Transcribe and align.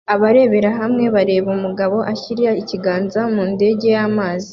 Abarebera 0.13 0.69
hamwe 0.79 1.05
bareba 1.15 1.49
umugabo 1.57 1.97
ashyira 2.13 2.49
ikiganza 2.61 3.19
mu 3.33 3.43
ndege 3.53 3.87
y'amazi 3.95 4.49